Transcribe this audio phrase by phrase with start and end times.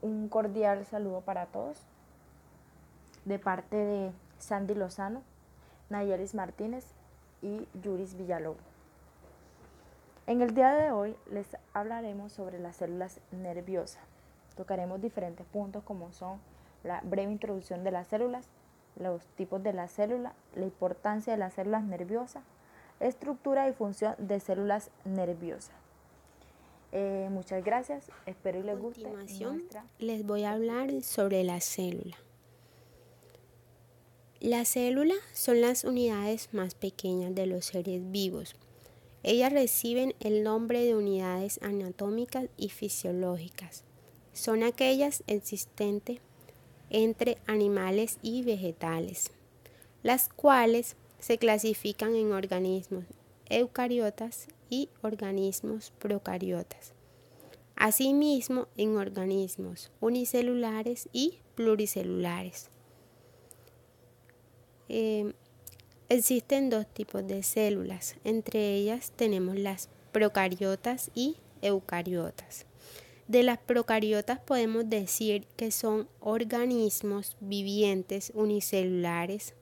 [0.00, 1.78] Un cordial saludo para todos
[3.24, 4.10] de parte de
[4.40, 5.22] Sandy Lozano,
[5.90, 6.84] Nayelis Martínez
[7.40, 8.64] y Yuris Villalobos.
[10.26, 14.02] En el día de hoy les hablaremos sobre las células nerviosas.
[14.56, 16.40] Tocaremos diferentes puntos como son
[16.82, 18.48] la breve introducción de las células,
[18.96, 22.42] los tipos de la célula, la importancia de las células nerviosas,
[22.98, 25.76] estructura y función de células nerviosas.
[26.92, 29.08] Eh, muchas gracias, espero y les guste.
[29.98, 32.16] Les voy a hablar sobre la célula.
[34.40, 38.56] Las células son las unidades más pequeñas de los seres vivos.
[39.22, 43.84] Ellas reciben el nombre de unidades anatómicas y fisiológicas.
[44.34, 46.18] Son aquellas existentes
[46.90, 49.30] entre animales y vegetales,
[50.02, 53.04] las cuales se clasifican en organismos
[53.48, 56.94] eucariotas y organismos procariotas.
[57.76, 62.70] Asimismo, en organismos unicelulares y pluricelulares.
[64.88, 65.34] Eh,
[66.08, 72.64] existen dos tipos de células, entre ellas tenemos las procariotas y eucariotas.
[73.28, 79.52] De las procariotas podemos decir que son organismos vivientes unicelulares.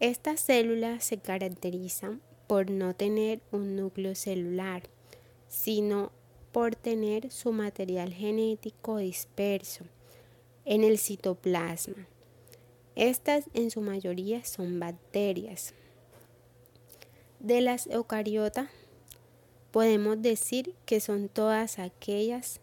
[0.00, 4.82] Estas células se caracterizan por no tener un núcleo celular,
[5.48, 6.12] sino
[6.52, 9.84] por tener su material genético disperso
[10.64, 12.06] en el citoplasma.
[12.96, 15.74] Estas en su mayoría son bacterias.
[17.40, 18.68] De las eucariotas
[19.72, 22.60] podemos decir que son todas aquellas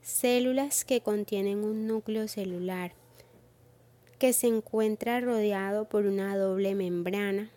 [0.00, 2.92] células que contienen un núcleo celular
[4.18, 7.50] que se encuentra rodeado por una doble membrana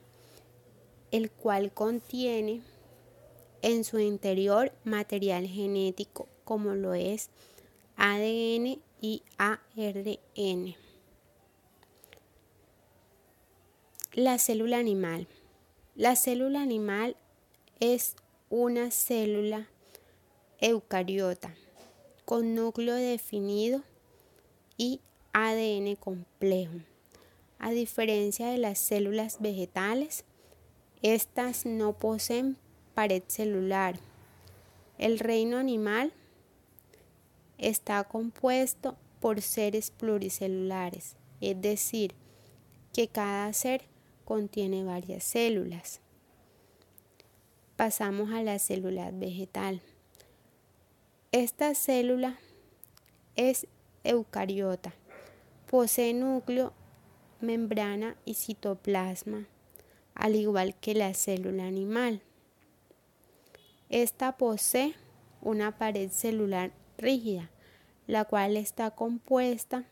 [1.11, 2.61] el cual contiene
[3.61, 7.29] en su interior material genético como lo es
[7.97, 10.75] ADN y ARN.
[14.13, 15.27] La célula animal.
[15.95, 17.15] La célula animal
[17.79, 18.15] es
[18.49, 19.67] una célula
[20.59, 21.53] eucariota
[22.25, 23.83] con núcleo definido
[24.75, 25.01] y
[25.33, 26.73] ADN complejo.
[27.59, 30.25] A diferencia de las células vegetales,
[31.01, 32.57] estas no poseen
[32.95, 33.99] pared celular.
[34.97, 36.11] El reino animal
[37.57, 42.13] está compuesto por seres pluricelulares, es decir,
[42.93, 43.83] que cada ser
[44.25, 46.01] contiene varias células.
[47.75, 49.81] Pasamos a la célula vegetal.
[51.31, 52.39] Esta célula
[53.35, 53.67] es
[54.03, 54.93] eucariota.
[55.69, 56.73] Posee núcleo,
[57.39, 59.45] membrana y citoplasma
[60.17, 62.21] al igual que la célula animal.
[63.89, 64.95] Esta posee
[65.41, 67.49] una pared celular rígida,
[68.07, 69.85] la cual está compuesta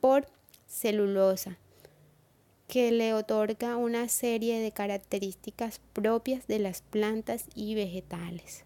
[0.00, 0.26] por
[0.66, 1.58] celulosa,
[2.66, 8.64] que le otorga una serie de características propias de las plantas y vegetales.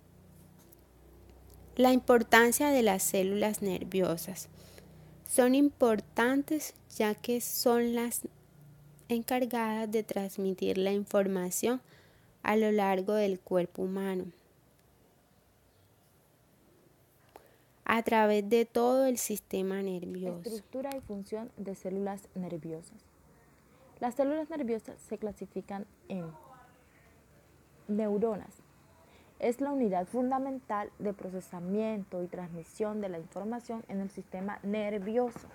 [1.76, 4.48] La importancia de las células nerviosas.
[5.26, 8.22] Son importantes ya que son las
[9.10, 11.80] encargadas de transmitir la información
[12.42, 14.26] a lo largo del cuerpo humano,
[17.84, 20.40] a través de todo el sistema nervioso.
[20.44, 22.98] Estructura y función de células nerviosas.
[24.00, 26.24] Las células nerviosas se clasifican en
[27.88, 28.54] neuronas.
[29.38, 35.48] Es la unidad fundamental de procesamiento y transmisión de la información en el sistema nervioso.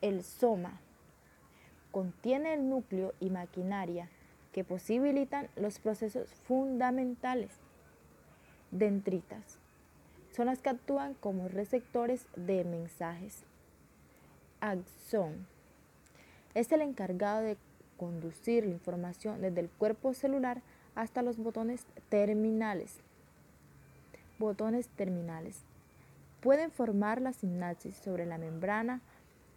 [0.00, 0.80] El soma
[1.94, 4.08] contiene el núcleo y maquinaria
[4.52, 7.52] que posibilitan los procesos fundamentales.
[8.72, 9.60] Dendritas
[10.32, 13.44] son las que actúan como receptores de mensajes.
[14.58, 15.46] Axón
[16.54, 17.56] es el encargado de
[17.96, 20.62] conducir la información desde el cuerpo celular
[20.96, 22.96] hasta los botones terminales.
[24.40, 25.60] Botones terminales
[26.40, 29.00] pueden formar la sinapsis sobre la membrana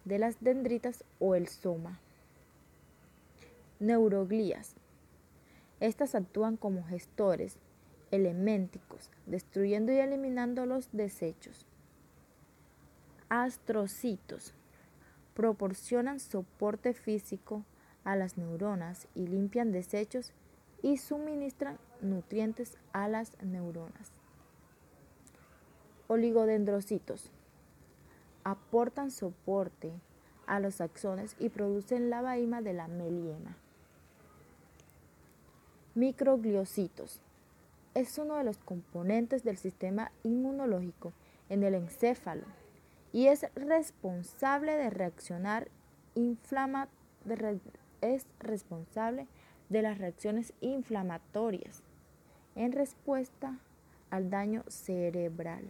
[0.04, 1.98] de las dendritas o el soma
[3.80, 4.74] neuroglías.
[5.80, 7.58] Estas actúan como gestores
[8.10, 11.66] elementicos, destruyendo y eliminando los desechos.
[13.28, 14.54] Astrocitos
[15.34, 17.64] proporcionan soporte físico
[18.04, 20.32] a las neuronas y limpian desechos
[20.82, 24.10] y suministran nutrientes a las neuronas.
[26.06, 27.30] Oligodendrocitos
[28.44, 29.92] aportan soporte
[30.46, 33.56] a los axones y producen la vaina de la meliema.
[35.98, 37.20] Microgliocitos.
[37.94, 41.12] Es uno de los componentes del sistema inmunológico
[41.48, 42.44] en el encéfalo.
[43.12, 45.66] y es responsable de reaccionar
[46.14, 46.88] inflama,
[48.00, 49.26] es responsable
[49.70, 51.82] de las reacciones inflamatorias
[52.54, 53.58] en respuesta
[54.10, 55.64] al daño cerebral.